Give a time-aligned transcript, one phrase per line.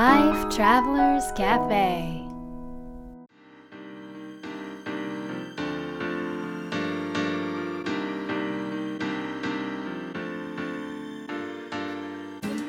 [0.00, 2.24] Life Travelers Cafe.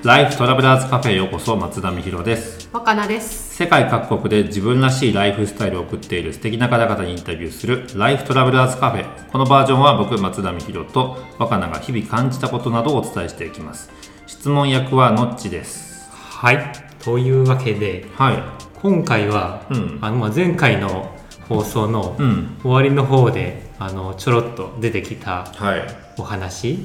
[0.04, 2.68] ライフトラベラーズカフェへようこそ松田美弘です。
[2.74, 3.56] 若菜です。
[3.56, 13.90] 世界各国で自分らしいライフスタイルを送っている素敵な方々にインタビューするライフトラベラーズカフェこのバージョンは僕松田美弘と若菜が日々感じたことなどをお伝えしていきます。
[14.28, 16.10] 質問役はのっちです。
[16.12, 16.91] はい。
[17.04, 18.44] というわけで、はい。
[18.82, 20.00] 今回は、うん。
[20.02, 21.16] あのまあ前回の
[21.48, 22.58] 放送のうん。
[22.62, 25.88] 終わりの方で、あのちょろっと出てきたはい。
[26.18, 26.80] お話、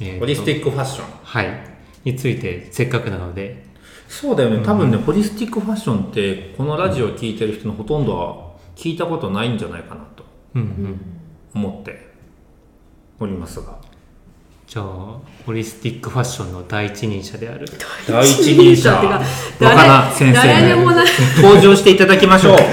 [0.00, 1.06] えーとホリスティックファッション。
[1.22, 1.48] はい、
[2.04, 3.64] についてせっかくなので、
[4.08, 4.62] そうだよね。
[4.64, 11.00] 多分ね、ホリスティックファッションってこのラジオを聞いてる人のほとんどは聞いたことないんじゃないかなとうんうん、
[11.54, 12.12] 思って
[13.18, 13.78] おりますが
[14.72, 14.84] じゃあ
[15.44, 17.66] ホリスティックファッションの第一人者である
[18.08, 19.20] 第一人者ってか
[19.68, 21.06] 若菜先生誰でもない。
[21.42, 22.70] 登場していただきましょううるさ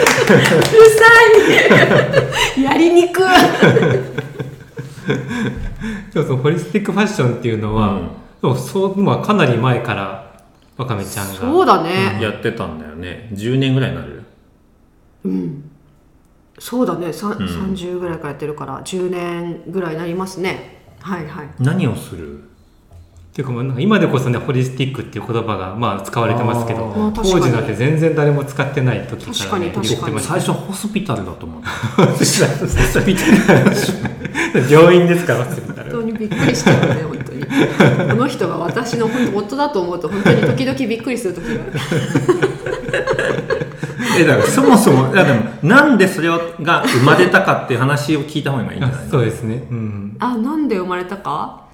[2.57, 2.63] い。
[2.63, 3.23] やりにくい。
[6.13, 8.09] そうそうホリスティックファッションっていうのは、うん
[8.41, 10.41] そうそうまあ、かなり前から
[10.77, 12.17] わかめちゃんがそうだね。
[12.21, 14.23] やってたんだよね10年ぐらいになる？
[16.59, 17.11] そうだね。
[17.11, 20.78] さん三十ぐらいからやってるから10年ぐらいになりますね。
[21.01, 21.49] はいはい。
[21.59, 22.39] 何をする？
[22.39, 31.69] っていうかもうなんか今でこそねホリスティックっていう言葉がまあ使われてますけど当時なんて全然誰も使ってない時から、ね、確かに確かに言ってました最初ホスピタルだと思った
[32.07, 37.39] ホスピタル病院ですからホスピタル本当にびっくりしたよね本当に。
[38.09, 41.73] この人が私の本当夫だと思うと本当に時々びっくりする時がある。
[44.19, 49.05] えだからそもそもいやでもなんでそれが生まれたかっていう話を聞いた方がいいんじゃない？
[49.07, 49.67] あそうですね。
[49.69, 50.17] うん。
[50.19, 51.65] あなんで生まれたか？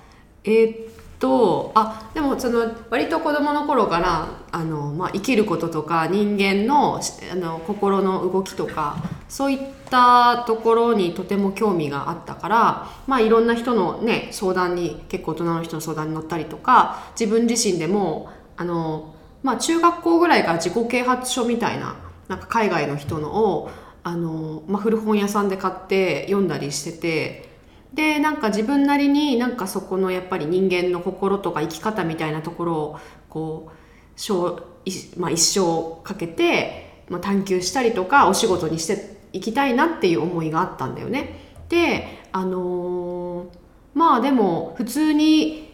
[0.44, 0.78] えーっ
[1.18, 8.98] とあでもその割と子供の頃からあの、まあ、生きることとか人間のしあの心の動きとか
[9.30, 9.60] そういっ
[9.90, 21.96] たところにとても興味があったから、まあ、いろんな人の、ね、相談に結構大人の人の相談に乗ったりとか自分自身でもあの、まあ、中学校ぐらいから自己啓発書みたいな
[22.28, 23.70] なんか海外の人のを
[24.04, 27.56] あの、まあ、古本屋さんで買って読んだりしてて。
[27.94, 33.00] でなんか自分なりになんかそこのやっぱり人間の心とか生き方みたいなところを
[33.30, 33.72] こう
[34.18, 41.40] 小いまあ、一生かけて、まあ、探求したりとかお仕事にしていきたいなっていう思いがあったんだよね。
[41.70, 43.66] であのー
[43.96, 45.74] まあでも普通に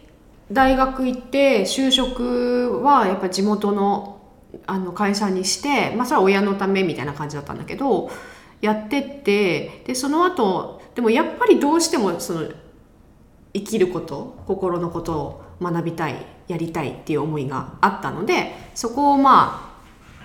[0.50, 4.21] 大学行って就職はやっぱ地元の
[4.66, 8.10] あの会社にして、まあ、それは親のためみたいな感じだったんだけど
[8.60, 12.48] やってってでその後でもやっぱりどうしてもその
[13.54, 19.72] 生きること心のことを学びたいやりたいっていう思いがあったのでそこをまあ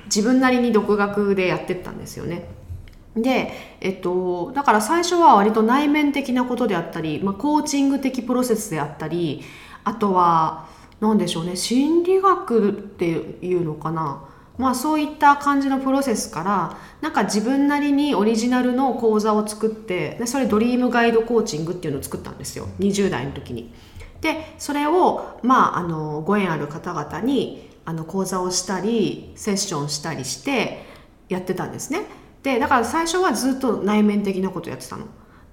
[0.06, 2.48] 自分なりに独学でやってったんですよね。
[3.16, 3.52] で、
[3.82, 9.44] えっと、だから最初は割と内面的なことであったり、まあ、コーチング的プロセスであったり
[9.84, 10.68] あとは
[11.00, 14.24] 何でしょうね心理学っていうのかな
[14.58, 23.72] まあそういった感じのプロセスからなんか自分なりにオリジナルの講座を作ってでそれドリームガイドコーチングっていうのを作ったんですよ20代の時に。
[24.22, 30.84] でそれを、まあ、あのご縁ある方々にあの講座をしたりセッションしたりして
[31.30, 32.02] やってたんですね。
[32.42, 35.06] でだから最初はずっと内面的なことやってたの。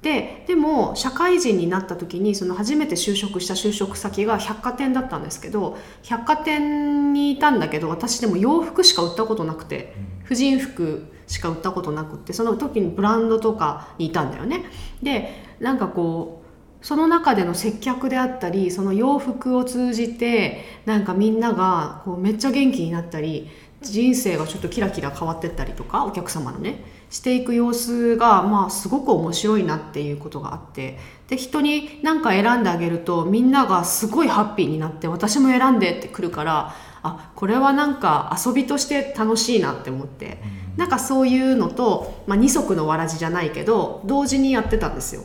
[0.05, 9.95] ででも社会人になった時にその初めて就職した就職先が百貨店だったんですけど百貨店にいたんだけど私でも洋服しか売ったことなくて
[10.25, 14.67] 婦人服しか売ったことなくってその時にブランドとかにいたんだよね。
[15.03, 23.49] でなんかこうその中での接客であったりその洋服を通じてなんかみんながこうめっちゃ元気になったり
[23.93, 30.99] 人生がちょっとキラキラ変わってったりとかお客様のねしていく様子がまあすごく面白いなっていうことがあって
[31.29, 36.75] で人に何か選んであげるとみんながすごいハッピーになって私も選んでってくるから
[37.05, 40.39] あこれはなんか遊びとして楽しいなって思って、
[40.79, 45.23] なんかそういうのと、まあ、二足のわらじじゃないけど同時にやってたんですよ。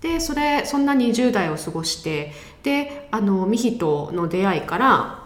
[0.00, 5.21] でそれそんな20代を過ごしてであのミヒとの出会いから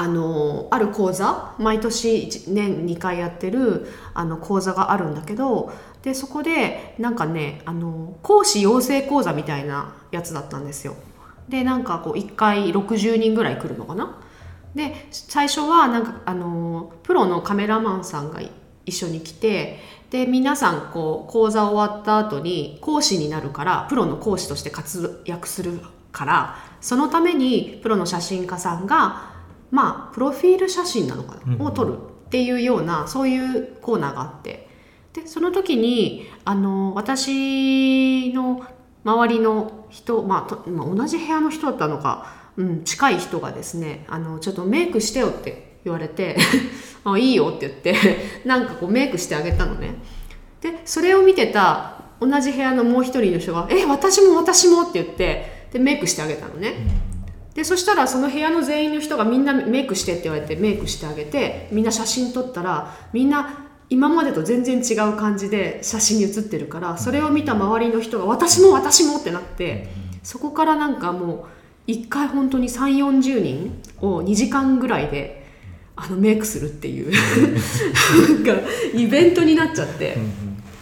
[0.00, 5.72] あのある講座毎年年2回やってるあの講座があるんだけど
[6.02, 10.94] でそこでなんかねあの講師養成講座みたいなやつだったんですよ。
[11.48, 14.20] でなんかこう1回60人ぐらい来るのかな？
[14.76, 18.40] で最初はなんかあのプロのカメラマンさんが
[18.86, 19.80] 一緒に来て
[20.10, 25.80] で皆さんこう講座終わった後に講師になるからプロの講師として活躍する
[26.12, 29.37] からそのためにプロの写真家さんが
[29.70, 31.62] まあプロフィール写真なのかな、うん。
[31.62, 34.68] を撮るっていうようなそういうコーナーがあって。
[35.12, 38.64] でその時にあの私の
[39.04, 42.26] 周りの人、まあとまあ、同じ部屋の人だったのか、
[42.56, 46.36] うん、近い人がですねあのちょっとメイクしてよって言われて
[47.04, 47.94] あいいよって言って
[48.44, 49.94] なんかこうメイクしてあげたのね。
[50.60, 56.74] でそれを見てた同じ部屋のもう一人の人が「え私も私も」って言ってでメイクしてあげたのね、
[57.58, 69.88] でそしたらその部屋の全員の人がみんなメイクしてって言われてメイクしてあげてみんな写真撮ったらみんな今までと全然違う感じで写真に写ってるからそれを見た周りの人が「私も私も」ってなって
[70.22, 71.48] そこからなんかも
[71.88, 75.44] う1回本当に3 4 0人を2時間ぐらいで
[75.96, 80.16] あのメイクするっていうなんかイベントになっちゃって。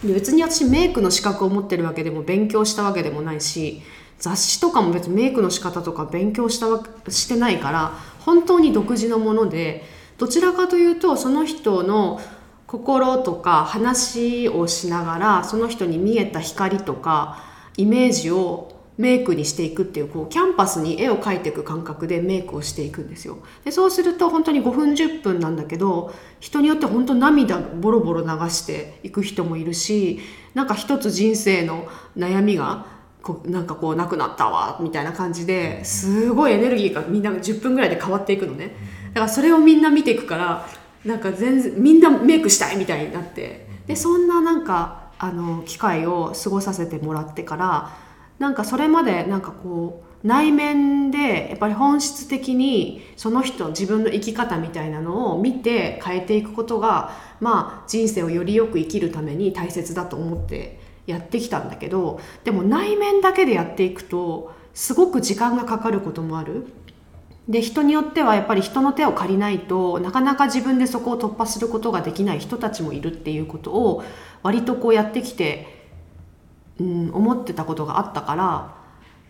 [0.05, 3.81] で別に私メイクの資格を持ってるわけでも勉強したわけでもないし
[4.19, 9.85] 雑誌とかも別にメイクの仕方とか勉強したわしてないから本当に独自のもので
[10.19, 12.21] どちらかというとその人の
[12.67, 17.39] 心とか話をしながらその人に見えた光とか
[17.77, 23.39] イメージをメイクにしていくっていうこうキャンパスに絵を描いていく感覚でメイクをしていくんですよ。
[23.65, 30.21] でそうすると本当に5分10分なんだけど人によって本当涙ボロボロ流していく人もいるし
[30.55, 31.87] なんか一つ人生の
[32.17, 32.87] 悩みが
[33.27, 38.71] こうなんかこうなくなったわみたいな感じですごいエネルギーがみんなが10分ぐらいで変わっていくのね。
[39.09, 40.65] だからそれをみんな見ていくから
[41.05, 43.67] なんか全然みんなメイクしたいみたいになって。
[43.89, 47.97] でそんななんかあの機会を過ごさせてもらってから
[48.39, 66.67] なんかそれまでなんかこう内面でやっぱり本質的にその人自分の生き方みたいなのを見て変えていくことがまあ人生をよりよく生きるために大切だと思ってやってきたんだけどでも内面だけでやっていくとすごく時間がかかることもある。
[67.49, 74.03] で人によってはやっぱり人の手を借りないとなかなか自分でそこを突破することができない人たちもいるっていうことを
[74.43, 75.87] 割とこうやってきて、
[76.81, 78.75] うん、思ってたことがあったから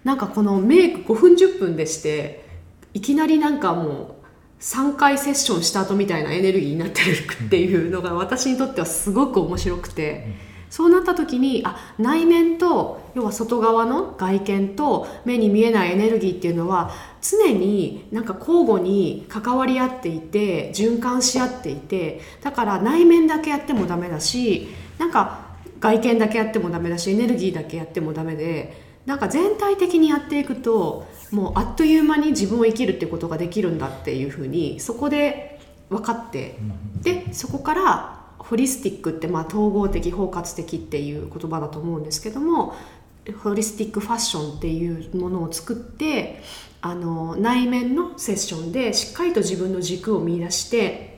[0.02, 2.48] なんかこのメイク5分10分でして
[2.94, 4.14] いきなりなんかもう
[4.60, 10.45] 3回セッションした後みたいなエネルギーになってるっていうのが私にとってはすごく面白くて。
[10.70, 16.90] そうなった時にあ内面と要は外側の外見と目に見えないエネルギーっていうのは
[17.22, 24.68] 常になんか交互に関わり合っていて循環し合っていてだから内面だけやってもダメだし
[24.98, 25.46] なんか
[25.80, 36.58] 外見だけやってもダメだしエネルギーだけやってもダメでなんか全体的にやっていくともうあっという間に自分を生きるってことができるんだっていうふうにそこで分かって
[37.02, 42.74] でそこからホリスティックってまあ統合的包括的っていう言葉だと思うんですけども
[43.42, 46.42] ホリスティックファッションっていうものを作って
[46.80, 51.16] あの内面のセッションでしっかりと自分の軸を見出して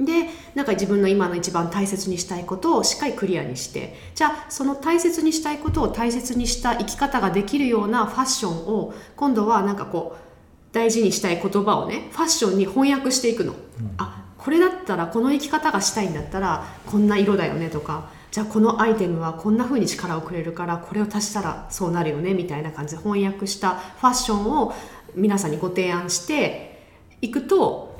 [0.00, 13.54] でなんか自分の今の一番大切にしたいことをしっかりクリアにしてじゃあその大切にしたいことを大切にした生き方ができるようなファッションを今度はなんかこう大事にしたい言葉をねファッションに翻訳していくの。
[13.98, 24.74] あこれだったらこの生き方がしたいんだったらこんな色だよねとかじゃあこのアイテムはこんな風に力をくれるからこれを足したらそうなるよねみたいな感じで翻訳したファッションを
[25.14, 26.82] 皆さんにご提案して
[27.20, 27.96] いくと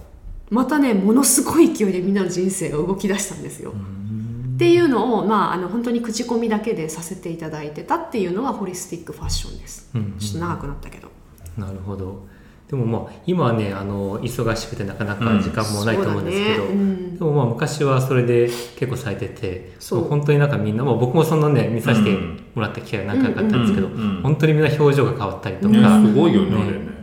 [0.50, 3.72] またねものすごい勢いでみんなの人生が動き出したんですよ。
[3.72, 9.90] っていうのを、まあ、あの本当に口コミだけでさせていただいてたっていうのがホリスティックファッションです。
[9.94, 11.08] うんちょっと長くなったけど。
[11.56, 12.26] なるほど
[12.72, 16.80] でもまあ今はねあの忙しくてなかなか時間もないと思うんですけど、そうだね。
[16.80, 17.18] うん。
[17.18, 20.04] でもまあ昔はそれで結構されててそう。
[20.04, 22.10] 本当になんかみんなもう僕もそんなね見させて
[22.54, 26.06] もらった機会何回かあったんですけど、うんうんうん本当にみんな表情が変わったりとか、うん。
[26.06, 26.48] すごいよね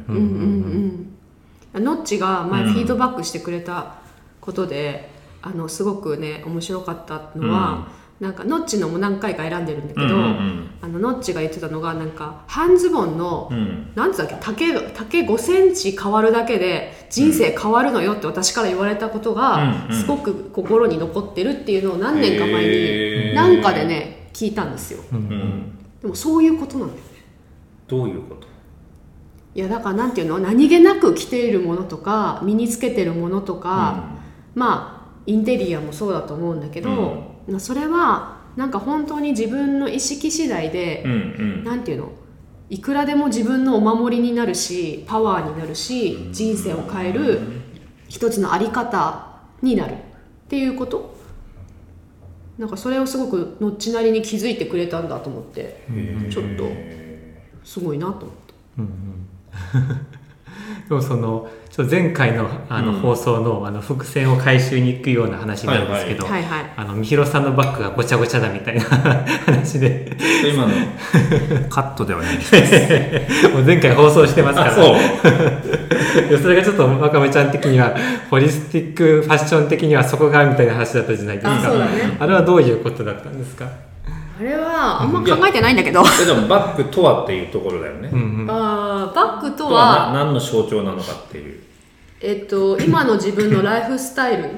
[0.08, 1.14] うんうん
[1.76, 2.74] うん、ノッチが前うん。
[2.74, 3.98] フィードバックしてくれた
[4.42, 5.12] ことで、
[5.44, 13.92] あのすごくね面白かったのは、なんかノッチのも何回か選んでるんだけど、うんうんあのノッチが言ってたのがなんか半ズボンの、うん。
[13.96, 20.02] なんつうんだっけ丈丈5センチ変わるだけで人生変わるのよって私から言われたことがうんうん。
[20.02, 25.04] すごく心に残ってるっていうのを何年か前になんかでね聞いたんですよ。
[25.12, 25.28] うんううん。
[25.28, 27.06] んでもそういうことなんだよね。
[27.88, 28.48] どういうこと？
[29.56, 30.40] いやだからなんていうの？
[30.40, 34.06] 何気なく着ているものとか身につけてるものとか、
[34.56, 37.20] まあインテリアもそうだと思うんだけど、まあ
[37.58, 41.64] それはなんか本当に自分の意識次第で、うんうん。
[41.64, 42.12] なんていうの？
[42.70, 47.42] いくらでも自分のお守りになるしパワーになるし人生を変える
[48.08, 49.96] 一つのあり方になるっ
[50.50, 51.18] ていうこと？
[52.60, 55.82] なんかそれをすごくのっちなりに気づいてくれたんだと思って
[56.30, 56.70] ちょっと
[57.64, 58.54] すごいなと思った。
[58.80, 59.28] うんうん。
[60.90, 63.00] でもそのちょっと前回のあのうん。
[63.00, 66.74] 放送のあの伏線を回収に行くような話になるんですけど、はいはい。
[66.76, 68.82] あのみひろさんのバッグがごちゃごちゃだみたいな
[69.46, 70.18] 話で。
[70.52, 70.74] 今の。
[71.70, 73.50] カットではないです。
[73.54, 74.72] もう前回放送してますから。
[74.72, 76.38] あそう。
[76.42, 77.96] それがちょっとわかめちゃん的には
[78.30, 81.56] ホリスティックファッション的にはそこがみたいな話だったじゃないですか。
[81.56, 81.92] あそうだね。
[82.20, 83.66] あれはどういうことだったんですか、
[84.40, 88.48] あれはあんま考えてないんだけど、えでもバッグとはっていうところだよね、うんうん。
[88.50, 91.62] あーバッグととは何の象徴なのかっていう。
[92.22, 94.50] えっと今の自分のライフスタイル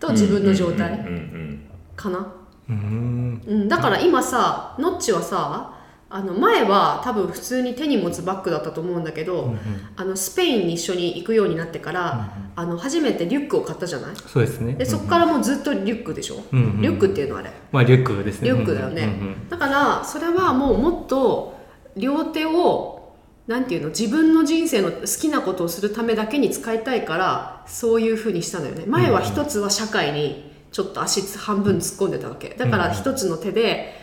[0.00, 1.66] と自分の状態うんうん。
[1.94, 2.26] かな、
[2.68, 3.42] うん。
[3.46, 5.74] うん、だから今さノッチはさ
[6.12, 9.54] あの前は多分普通に手に持つバッグだったと思うんだけど、
[9.94, 14.16] あのスペインに一緒に行くようになってから、あの初めてリュックを買ったじゃない？
[14.26, 14.74] そうですね。
[14.74, 17.52] でそこからもうずっとリュックでしょ、うんうんリュックっていうのあれ。
[17.70, 18.50] まあリュックですね。
[18.50, 21.58] リュックだよね、うんうんだからそれはもうもっと
[21.96, 23.14] 両手を
[23.46, 28.84] なんていうの自分の人生の好きなことをするためだけに使いたいからそういうふうにしたのよね。
[28.86, 32.50] 前は一つは社会にちょっと足半分突っ込んでたわけ。
[32.50, 33.99] だから一つの手で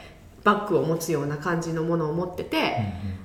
[0.47, 2.77] バッグを持つような感じのものを持ってて、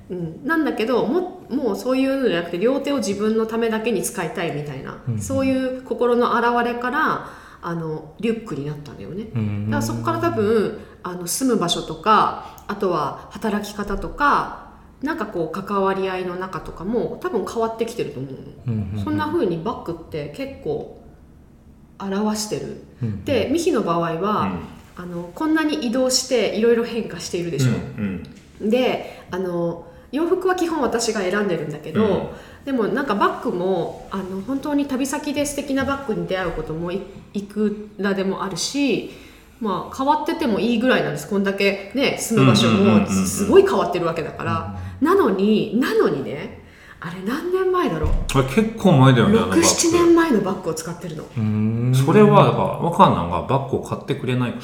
[0.09, 7.29] うんなんだけどももうそういうのじゃなくて両手を自分のためだけに使いたいみたいな、そういう心の表れから
[7.61, 9.27] あのリュックになったんだよね。
[9.33, 21.01] うんだからそこから多分あの住む場所とかあとは働き方とかなんかこう関わり合いの中とかも多分変わってきてると思うの、うんうんそんな風にバッグって結構
[21.99, 24.51] 表してる、うんでミヒの場合は、
[24.95, 28.23] あのこんなに移動していろいろ変化しているでしょ、うん
[28.61, 32.29] であの洋服は基本私が選んでるんだけど、うん。
[32.65, 37.01] でもなんかバッグもあの本当に旅先で素敵なバッグに出会うこともい
[37.33, 39.09] いくらでもあるし、
[39.59, 41.27] まあ、変わっててもいいぐらいなんです。
[41.27, 46.62] こんだけね住む場所もすごい変わってるわけだから、なのになのにね
[47.05, 48.11] あれ何年前だろう？
[48.33, 49.61] あれ結構前だよねあのバッグ。
[49.61, 51.25] 67年前のバッグを使ってるの。
[51.37, 51.93] うん。
[51.93, 54.59] それはだから若菜がバッグを買ってくれないか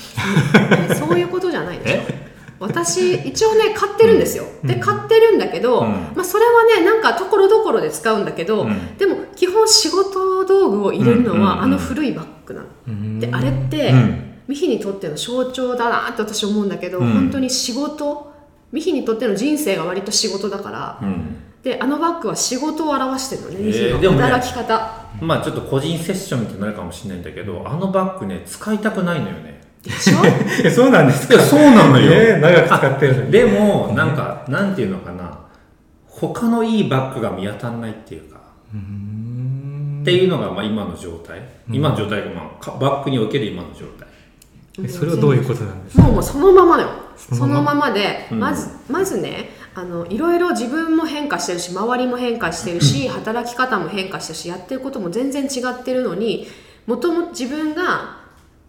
[0.87, 0.95] ら。
[0.95, 1.95] そういうことじゃないでしょ。
[1.97, 2.29] え？
[2.61, 5.91] 私一応ね買ってるんですよ、で買ってるんだけど、うん。
[6.15, 8.97] まあ、それはねなんかところどころで使うんだけど、うん。
[8.97, 13.19] でも基本仕事道具を入れるのうんうんうんはあの古いバッグなの、うん。
[13.19, 14.25] であれって、うん。
[14.47, 17.13] ミヒにとっての象徴だなって私思うんだけど、うん。
[17.13, 18.33] 本当に仕事
[18.71, 24.91] ミヒにとっての人生が割と仕事だから、うんであのバッグは仕事を表してるのね、えーでもね働き方。
[25.21, 29.59] まあちょっと個人セッションみたいになるかもしれないんだけどあのバッグね使いたくないのよね。
[29.83, 30.17] でしょ？
[30.63, 32.11] え そうなんですいやそうなのよ。
[32.13, 33.31] えー長く使ってるのに。
[33.31, 35.37] でもなんかなんていうのかな。
[36.07, 38.39] 他のいいバッグが見当たらないっていうか。
[40.01, 41.41] っていうのがまあ今の状態。
[41.69, 44.07] 今の状態がまあかバッグにおける今の状態。
[44.83, 46.03] えそれはどういうことなんですか？
[46.03, 46.89] もうもうそのままだよ。
[47.17, 47.73] そそのまま。
[47.73, 48.39] のままで、うん。
[48.39, 56.47] まずまずねあのいろいろ自分も変化してるし周りも変化してるし、働き方も変化してるしやってることも全然違ってるのに
[56.85, 58.19] もともと自分が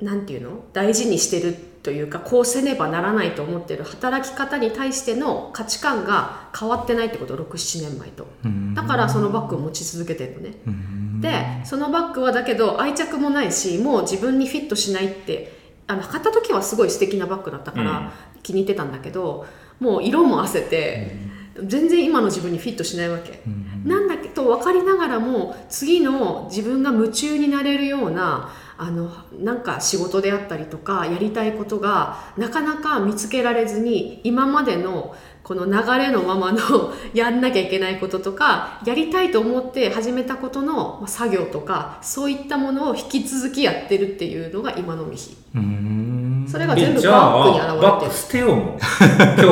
[0.00, 8.28] なんていうの大事にしてるというかこうせねばならないと思ってる働き方に対しての価値観が変わってないってこと67年前と。
[8.44, 8.74] うん。
[8.74, 10.54] だからそのバッグを持ち続けてるのね。
[10.66, 11.20] うん。
[11.20, 18.12] でそのバッグはだけど愛着もないしもう自分にフィットしないってあの買った時はすごい素敵なバッグだったから
[18.44, 19.46] 気に入ってたんだけど、
[19.80, 21.16] もう色もあせて、
[21.64, 23.42] 全然今の自分にフィットしないわけ、
[23.84, 36.60] なんだけど分かりながらも次の自分が夢中になれるようなあのなんか仕事であったりとかやりたいことがなかなか見つけられずに今までのこの流れのままの
[37.12, 45.99] やんなきゃいけないこととかやりたいと思って始めたことのまあ作業とかそういったものを引き続きやってるっていうのが今のミヒうん
[46.50, 47.92] それが全部えじゃバッグにあ現れてる。
[47.92, 48.48] バッグ捨てよう。
[48.56, 48.78] もん今
[49.38, 49.44] 日。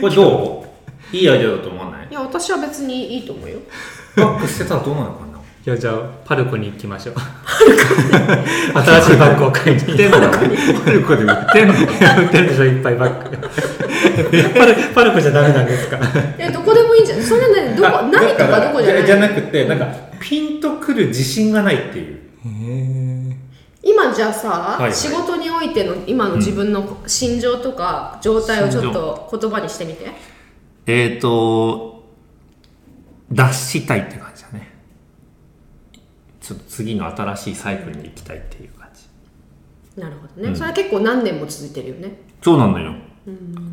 [0.00, 0.66] これど
[1.12, 1.16] う？
[1.16, 2.08] いいアイデアだと思わない？
[2.10, 3.58] いや私は別にいいと思うよ。
[4.16, 5.30] バッグ捨てたらどうなるかな？
[5.62, 5.94] いやじゃあ
[6.24, 7.14] パルコに行きましょう。
[7.16, 10.18] 新しいバッグを買いに行ってんの？
[10.30, 11.74] パルコで売ってんの。
[11.74, 11.76] 売
[12.26, 13.36] ってるでしょいっぱいバッグ
[14.58, 15.98] パルパルコじゃダメなんですか
[16.38, 19.06] えどこでもいいんじゃないそれねどこあ何とかどこじゃない？
[19.06, 19.86] じゃなくてなんか
[20.18, 22.20] ピンとくる自信がないっていう。
[22.46, 23.29] へ
[23.82, 24.94] 今じゃあさ、はいはい。
[24.94, 30.10] 仕事においての今の自分の心情とか状態をちょっと言葉にしてみて、
[30.86, 32.04] えーと
[33.32, 34.68] 脱したいって感じだね。
[36.40, 40.00] ちょっと次の新しいサイクルに行きたいっていう感じ。
[40.00, 40.56] なるほどね、うん。
[40.56, 42.18] それは結構何年も続いてるよね。
[42.42, 42.94] そうなんだよ。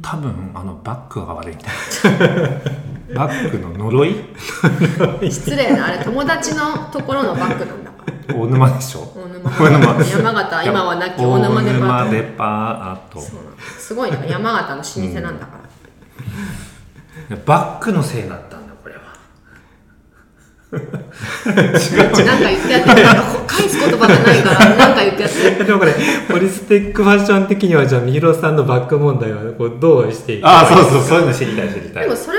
[0.02, 2.52] 多分あのバッグが悪いんだよ
[3.16, 4.16] バッグの呪い？
[5.32, 7.92] 失礼なあれ友達のところのバッグなんだ
[8.34, 9.00] 大沼でしょ？
[9.16, 9.50] 大沼。
[9.50, 10.04] 大沼。
[10.04, 11.86] 山形今はなき大沼デパート。
[11.86, 13.22] 大沼デパート。
[13.22, 14.26] そうなのすごいな。
[14.26, 14.70] 山形
[15.00, 15.52] の老舗なんだか
[17.30, 19.02] ら、バッグのせいだったんだこれは。
[20.72, 22.88] なんか言ってやって
[23.48, 25.94] 返す言葉がないからなんか言ってやってでもこれ、
[26.30, 32.04] ホリスティックファッション的には、じゃあ、みひろさんのバック問題はこうどうしていくああそうそうそういうの知りたい知りたい。
[32.04, 32.37] でもそれ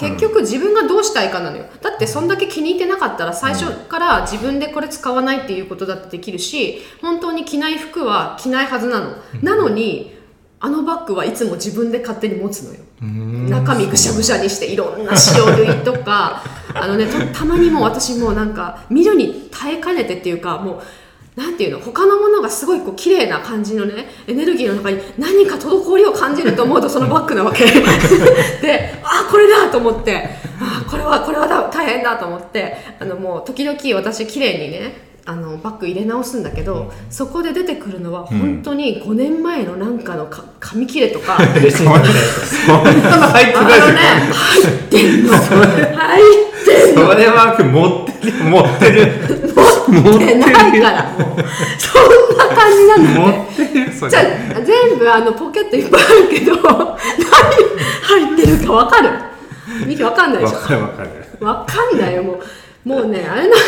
[0.00, 10.18] 結局自分がどうしたいかなのよ、だってそんだけ気に入ってなかったら最初から自分でこれ使わないっていうことだってできるし本当に着ない服は着ないはずなの、なのに
[10.58, 12.80] あのバッグはいつも自分で勝手に持つのよ。
[13.00, 16.42] 中身ぐしゃぐしゃにしていろんな塩類とか。
[16.74, 20.82] あのねと たまにもう私もうなんか見るに耐えかねてっていうかもう
[21.36, 27.64] なんていうの他のものがすごいこう綺麗な感じのねエネルギーの中に何か滞りを感じると思うとそのバッグなわけ。
[28.60, 30.28] であこれだと思って。
[30.60, 32.76] あこれはこれはだ大変だと思って。
[32.98, 42.10] あのもう時々私綺麗にねあのバッグ入れ直すんだけど、そこで出てくるのは本当に5年前のなんかのか紙切れとか、嬉しいみたいな。
[42.10, 43.66] そんなの入ってない。
[43.68, 43.98] ね
[44.32, 45.32] 入ってんの。
[45.32, 47.12] 入ってんの。
[47.12, 49.54] それは持ってる持ってる
[49.90, 51.44] 持ってないからもう。
[51.78, 53.48] そんな感じなんだよ持ね
[54.10, 56.64] じゃあ全部あのポケットいっぱいあるけど何
[58.26, 59.10] 入ってるか分かる？
[59.86, 61.10] ミキ分かんないでしわかるわかる。
[61.40, 62.88] ょ分かんないよもう。
[62.88, 63.60] もうねあれなの。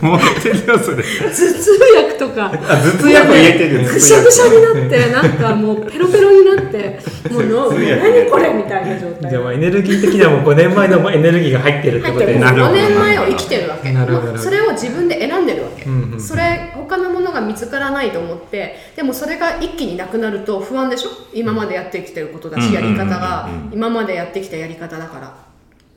[0.00, 1.02] 持ってるよそれ。
[1.02, 2.46] 頭痛薬とか。
[2.46, 3.84] あ頭痛薬入れてる。
[3.84, 6.98] ぐしゃぐしゃになってなんかもうペロペロになって
[7.30, 9.30] もうの 何これみたいな状態。
[9.30, 12.26] じゃあ、まあエネルギー的にはもう5年前のエネルギーが入ってるってことで。
[12.26, 12.74] 入ってる5なるほど。
[12.74, 13.92] 年前を生きてるわけ。
[13.92, 21.10] なるほどもうそれを自分で選んでるわけ、んうんそれ他のものが見つからないと思ってでもそれが一気になくなると不安でしょ？
[21.32, 22.72] 今までやってきてることだし、うん。
[22.74, 23.48] やり方が。
[23.72, 25.34] 今までやってきたやり方だから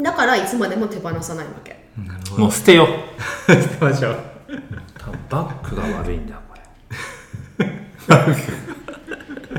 [0.01, 1.77] だからいつまでも手放さないわけ。
[2.05, 2.41] なるほど。
[2.43, 2.87] もう捨てよ
[3.47, 3.51] う。
[3.51, 4.15] 捨てましょう。
[5.29, 6.55] バッグが悪いんだよこ
[7.59, 7.65] れ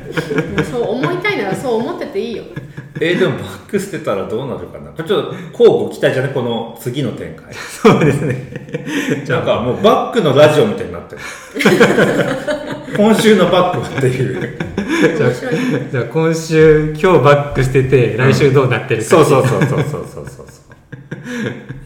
[0.69, 2.43] そう思いたいならそう思ってていいよ。
[2.99, 4.91] えー、でもバック捨てたらどうなるかな。
[4.91, 7.53] ちょっと交互期待じゃねこの次の展開。
[7.53, 9.23] そうですね。
[9.27, 11.21] なんかもうバックのラジオみたいになってる。
[12.97, 14.57] 今週のバックっていう。
[15.15, 15.31] じゃあ
[15.91, 20.47] じゃあ今週今日バックしてて来週どうなってるか、うん、そうそうそうそうそうそうそう。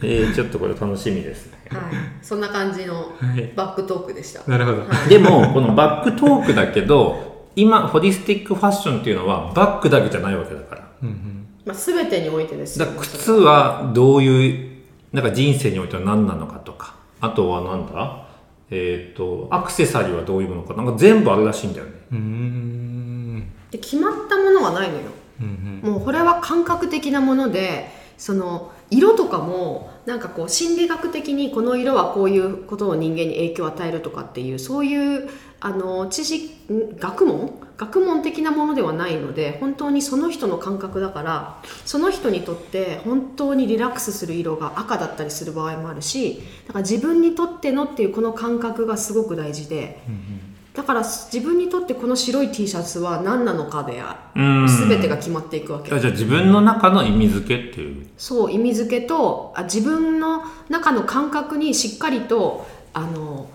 [0.02, 1.80] えー、ちょっとこれ楽しみですね、はい、
[2.22, 3.12] そんな感じの
[3.54, 4.84] バックトークでした、はい、なるほど。
[5.08, 10.82] でもこのバックトークだけど今ホリスティックファッションっていうのはバッグだけじゃないわけだから。
[11.64, 14.72] まあ、全てにおいてですよだから靴はどういう
[15.12, 16.96] なんか人生においては何なのかとか。
[17.20, 18.26] あとはなんだ？
[18.70, 20.74] えっ、とアクセサリーはどういうものか。
[20.74, 21.92] なんか全部あるらしいんだよね。
[22.10, 23.52] うーん。
[23.70, 25.02] で決まったものはないのよ。
[25.40, 25.92] うんうん。
[25.92, 27.88] もうこれは感覚的なもので
[28.22, 36.54] その色とかもなんかこう心理学的にこの色はこういうことを人間に影響を与えるとかっていうそういうあの知識
[37.00, 37.52] 学問？
[37.76, 50.00] 学問的なものではないので本当にその人の感覚だからその人にとって本当にリラックスする色が赤だったりする場合もあるしだから自分にとってのっていうこの感覚がすごく大事で
[50.74, 54.02] だから自分にとってこの白い T シャツは何なのかで
[54.34, 54.66] うん。
[54.66, 55.88] 全てが決まっていくわけ。
[55.88, 58.06] じゃあ自分の中の意味付けっていう。
[58.16, 63.48] そう意味付けとあ自分の中の感覚にしっかりとあの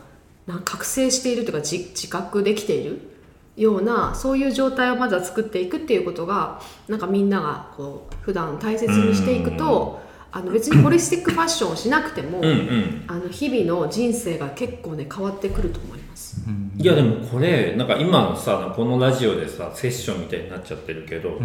[0.45, 3.01] なん覚醒しているというか自自覚できている
[3.55, 9.99] ようなそういう状態をまずは作っていくっていうことがなんかみんながこう普段大切にしていくと
[10.31, 13.03] あの別にホリスティックファッションをしなくても、うんうん。
[13.07, 16.06] あの日々の人生が結構ね変わってくると思います。
[16.77, 21.39] いやでもこれなんか今のさこのラジオでさセッションみたいになっちゃってるけど、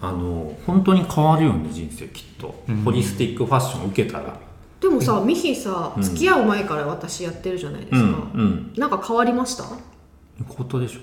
[0.00, 4.36] あの本当に変わるよね人生きっと、ホリスティックファッション受けたら。
[4.80, 8.72] でもさ、ミヒさ付き合う前から私やってるじゃないですか、うんうん。
[8.76, 9.64] なんか変わりました？
[10.48, 11.00] ことでしょ。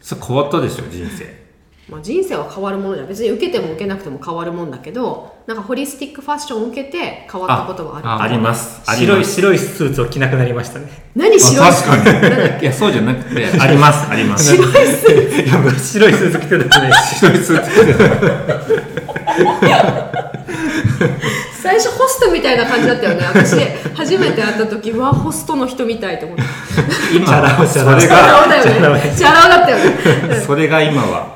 [0.00, 1.45] さ変わったでしょ 人生
[1.88, 8.08] まあ、人生は変わるものじゃん別に受けても受けなくても変わるもんだけどなんかホリスティックファッションを受けて変わったことはある。
[8.08, 8.82] ああります。
[8.90, 9.34] あり白い、ます。
[9.34, 10.88] 白いスーツを着なくなりましたね。
[11.14, 11.96] 何白いあ確か
[12.56, 12.62] に。
[12.62, 14.10] いやそうじゃなくてあります。
[14.10, 14.56] あります。
[14.56, 15.42] 白いスーツ？
[15.42, 16.90] いや、もう白いスーツ着てたね。
[17.20, 17.70] 白いスーツ
[21.62, 23.24] 最初ホストみたいな感じだったよね。
[23.26, 23.60] 私
[23.94, 26.42] 初めて会った時うわホストの人みたいと思って
[27.14, 28.56] 今チャラ男それチャラが男だ
[28.88, 29.14] よね。
[29.16, 29.78] チャラ男だったよ
[30.28, 30.40] ね。
[30.40, 31.35] それが今は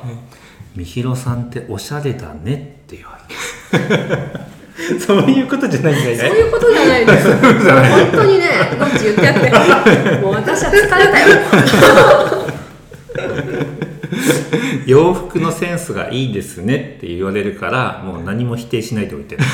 [0.81, 3.19] みひろさんっておしゃれだね」って言わ
[3.71, 3.85] れる
[4.99, 6.17] そういうことじゃないんだよ。
[6.17, 6.17] ね。
[6.17, 7.31] そういうことじゃないです。
[7.37, 7.61] 本
[8.13, 8.47] 当にね
[8.79, 9.51] どっち言ってやって
[10.21, 10.31] も。
[10.31, 11.27] う私は疲れたよ。
[14.87, 19.43] 洋服のセンスがいいですねって言われるからもう何も否定しないでおいてる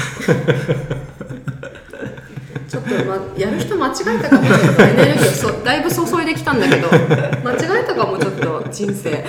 [2.68, 6.88] ちょっと、ま、やる人間違えたかもちょっとエネルギーをそだいぶ注いできたんだけど。
[6.90, 8.48] 間違えたかもちょっと。
[8.72, 9.24] 人生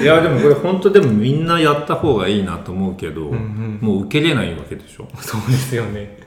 [0.00, 5.08] いやでもこれ本当でもみんなやった方がいいなと思うけど、もう受けれないわけでしょ。
[5.20, 6.18] そうですよね。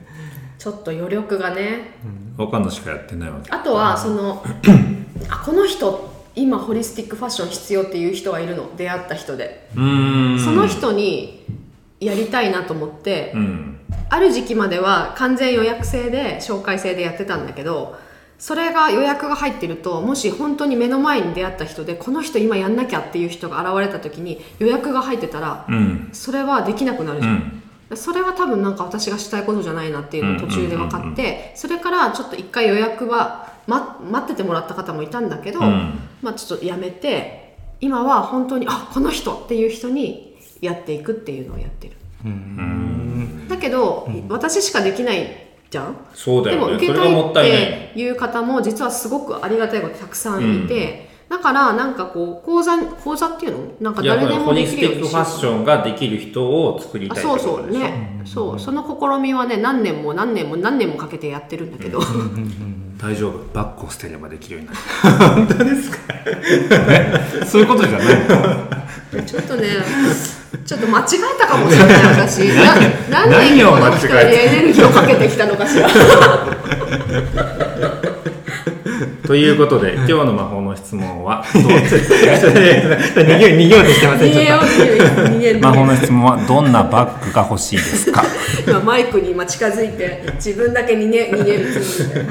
[0.58, 1.98] ちょっと余力がね。
[2.38, 3.52] 若菜しかやってないわけ。
[3.52, 4.44] あとはその
[5.30, 8.70] あこの人今ホリスティックファッション必要っていう人がいるの。
[8.76, 9.70] 出会った人で。
[9.74, 11.46] その人に
[12.00, 13.80] やりたいなと思って、うん。
[14.10, 17.96] ある時期までは完全予約制で紹介制でやってたんだけど
[18.40, 26.10] それが予約が入ってるともし本当に目の前に出会った人でこの人今やんなきゃっていう人が現れた時に予約が入ってたらうん。
[26.14, 27.98] それはできなくなるじゃん、うん。
[27.98, 36.00] それは多分なんか私がしたいことじゃないなっていうのを途中で分かってそれからちょっと一回予約は、ま、待っててもらった方もいたんだけど、うん。
[36.22, 41.96] まあちょっとやめて今は本当にあこの人っていう人にやっていくっていうのをやってる。
[43.48, 45.96] だけど、私しかできないじゃん？
[46.14, 47.52] そうだでもよねそれ受けたい
[47.90, 53.60] っていう方も実はすごくありがたいことたくさんいて、だからなんかこう講座講座っていうの？
[53.82, 57.40] なんか誰でもできるようにしファッションができる人を作りあたいそう。
[57.40, 57.70] そう。
[57.72, 58.60] ね、そう。
[58.60, 62.00] その試みはね何年も何年も何年もかけてやってるんだけど、
[62.98, 63.40] 大丈夫。
[63.54, 65.46] バッグを捨てればできるようになる。
[65.46, 65.98] 本当ですか？
[67.46, 68.08] そういうことじゃない
[69.26, 69.68] ちょっとね
[70.66, 72.40] ちょっと間違えたかもしれない私。
[73.10, 73.92] な何年何を間違
[74.32, 75.88] えエネルギーをかけてきたのかしら。
[79.26, 81.64] ということで今日の魔法の質問はどう？
[81.70, 85.60] 逃げ逃げようとしてません逃げよう逃げよう逃げる。
[85.60, 88.24] 魔法の質問はどんなバッグが欲しいですか？
[88.68, 92.26] 今マイクに今近づいて自分だけ逃げ逃げるつもりで、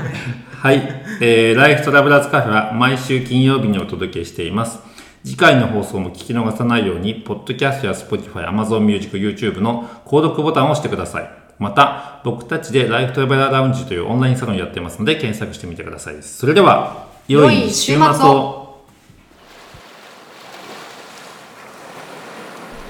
[0.61, 0.77] はい。
[0.77, 4.81] はい、えー、ライフトラベラーズカフェは毎週金曜日にお届けしています。
[5.29, 11.31] 次回の放送も聞き逃さないように、ポッドキャストや Spotify、Amazon Music、YouTube の購読ボタンを押してください。
[11.59, 16.23] また、僕たちでライフトラベラーラウンジというオンラインサロンをやってますので、検索してみてください。
[16.23, 18.81] それでは、良い週末を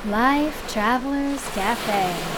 [0.09, 2.38] Life Travelers Cafe